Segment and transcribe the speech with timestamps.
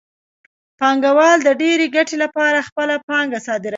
[0.79, 3.69] پانګوال د ډېرې ګټې لپاره خپله پانګه صادروي